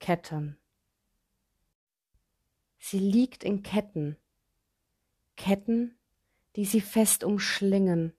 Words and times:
Ketten. 0.00 0.56
Sie 2.78 2.98
liegt 2.98 3.44
in 3.44 3.62
Ketten, 3.62 4.16
Ketten, 5.36 5.94
die 6.56 6.64
sie 6.64 6.80
fest 6.80 7.22
umschlingen, 7.22 8.14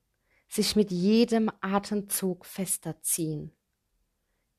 sich 0.47 0.75
mit 0.75 0.91
jedem 0.91 1.51
Atemzug 1.59 2.45
fester 2.45 3.01
ziehen. 3.01 3.51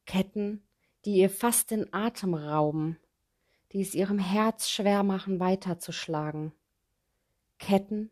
Ketten, 0.04 0.66
die 1.04 1.14
ihr 1.14 1.30
fast 1.30 1.70
den 1.70 1.94
Atem 1.94 2.34
rauben, 2.34 2.98
die 3.72 3.80
es 3.80 3.94
ihrem 3.94 4.18
Herz 4.18 4.68
schwer 4.68 5.04
machen, 5.04 5.38
weiterzuschlagen. 5.38 6.52
Ketten, 7.58 8.10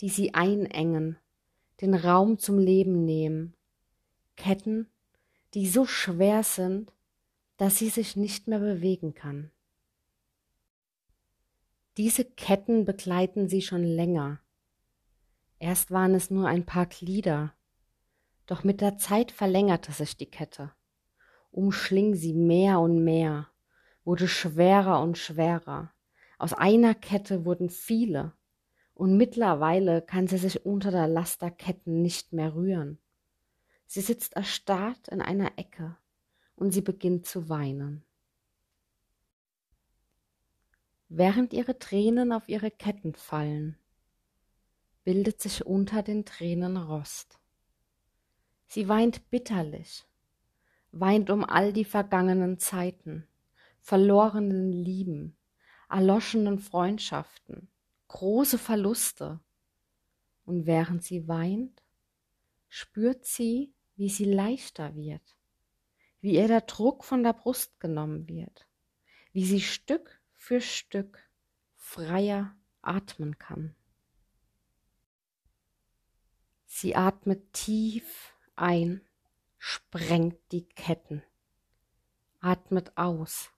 die 0.00 0.08
sie 0.08 0.34
einengen, 0.34 1.16
den 1.80 1.94
Raum 1.94 2.38
zum 2.38 2.58
Leben 2.58 3.04
nehmen. 3.04 3.54
Ketten, 4.36 4.90
die 5.54 5.68
so 5.68 5.86
schwer 5.86 6.42
sind, 6.42 6.92
dass 7.58 7.76
sie 7.76 7.88
sich 7.88 8.16
nicht 8.16 8.46
mehr 8.46 8.60
bewegen 8.60 9.14
kann. 9.14 9.50
Diese 11.96 12.24
Ketten 12.24 12.84
begleiten 12.84 13.48
sie 13.48 13.62
schon 13.62 13.82
länger. 13.82 14.40
Erst 15.58 15.90
waren 15.90 16.14
es 16.14 16.30
nur 16.30 16.46
ein 16.46 16.64
paar 16.64 16.86
Glieder, 16.86 17.52
doch 18.46 18.62
mit 18.62 18.80
der 18.80 18.96
Zeit 18.96 19.32
verlängerte 19.32 19.90
sich 19.90 20.16
die 20.16 20.30
Kette, 20.30 20.72
umschling 21.50 22.14
sie 22.14 22.32
mehr 22.32 22.78
und 22.78 23.02
mehr, 23.02 23.48
wurde 24.04 24.28
schwerer 24.28 25.02
und 25.02 25.18
schwerer. 25.18 25.92
Aus 26.38 26.52
einer 26.52 26.94
Kette 26.94 27.44
wurden 27.44 27.70
viele, 27.70 28.34
und 28.94 29.16
mittlerweile 29.16 30.00
kann 30.00 30.28
sie 30.28 30.38
sich 30.38 30.64
unter 30.64 30.92
der 30.92 31.08
Last 31.08 31.42
der 31.42 31.50
Ketten 31.50 32.02
nicht 32.02 32.32
mehr 32.32 32.54
rühren. 32.54 33.00
Sie 33.86 34.00
sitzt 34.00 34.34
erstarrt 34.34 35.08
in 35.08 35.20
einer 35.20 35.58
Ecke 35.58 35.96
und 36.58 36.72
sie 36.72 36.80
beginnt 36.80 37.24
zu 37.24 37.48
weinen. 37.48 38.04
Während 41.08 41.52
ihre 41.52 41.78
Tränen 41.78 42.32
auf 42.32 42.48
ihre 42.48 42.70
Ketten 42.70 43.14
fallen, 43.14 43.78
bildet 45.04 45.40
sich 45.40 45.64
unter 45.64 46.02
den 46.02 46.24
Tränen 46.24 46.76
Rost. 46.76 47.38
Sie 48.66 48.88
weint 48.88 49.30
bitterlich, 49.30 50.04
weint 50.90 51.30
um 51.30 51.44
all 51.44 51.72
die 51.72 51.84
vergangenen 51.84 52.58
Zeiten, 52.58 53.26
verlorenen 53.80 54.72
Lieben, 54.72 55.36
erloschenen 55.88 56.58
Freundschaften, 56.58 57.70
große 58.08 58.58
Verluste. 58.58 59.40
Und 60.44 60.66
während 60.66 61.04
sie 61.04 61.28
weint, 61.28 61.82
spürt 62.68 63.24
sie, 63.24 63.72
wie 63.94 64.08
sie 64.08 64.24
leichter 64.24 64.96
wird, 64.96 65.37
wie 66.20 66.34
ihr 66.34 66.48
der 66.48 66.62
Druck 66.62 67.04
von 67.04 67.22
der 67.22 67.32
Brust 67.32 67.78
genommen 67.80 68.28
wird, 68.28 68.66
wie 69.32 69.44
sie 69.44 69.60
Stück 69.60 70.20
für 70.34 70.60
Stück 70.60 71.18
freier 71.76 72.56
atmen 72.82 73.38
kann. 73.38 73.74
Sie 76.66 76.94
atmet 76.94 77.52
tief 77.52 78.34
ein, 78.56 79.00
sprengt 79.58 80.38
die 80.52 80.68
Ketten, 80.68 81.22
atmet 82.40 82.96
aus, 82.96 83.50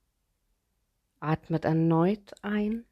atmet 1.18 1.64
erneut 1.64 2.32
ein 2.42 2.86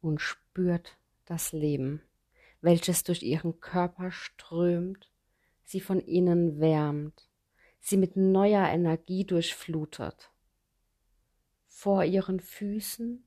und 0.00 0.20
spürt 0.20 0.96
das 1.26 1.52
Leben, 1.52 2.02
welches 2.60 3.04
durch 3.04 3.22
ihren 3.22 3.60
Körper 3.60 4.10
strömt, 4.10 5.10
sie 5.64 5.80
von 5.80 6.00
innen 6.00 6.58
wärmt, 6.58 7.29
sie 7.80 7.96
mit 7.96 8.16
neuer 8.16 8.68
Energie 8.68 9.24
durchflutet. 9.24 10.30
Vor 11.66 12.04
ihren 12.04 12.40
Füßen 12.40 13.24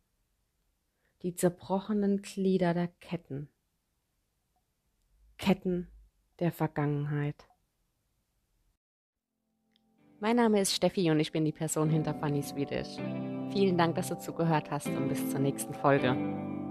die 1.23 1.35
zerbrochenen 1.35 2.21
Glieder 2.21 2.73
der 2.73 2.89
Ketten, 2.99 3.49
Ketten 5.37 5.87
der 6.39 6.51
Vergangenheit. 6.51 7.47
Mein 10.19 10.35
Name 10.35 10.61
ist 10.61 10.73
Steffi 10.73 11.09
und 11.11 11.19
ich 11.19 11.31
bin 11.31 11.43
die 11.45 11.51
Person 11.51 11.89
hinter 11.89 12.13
Funny 12.13 12.41
Swedish. 12.41 12.95
Vielen 13.51 13.77
Dank, 13.77 13.95
dass 13.95 14.09
du 14.09 14.17
zugehört 14.17 14.71
hast 14.71 14.87
und 14.87 15.09
bis 15.09 15.29
zur 15.29 15.39
nächsten 15.39 15.73
Folge. 15.73 16.62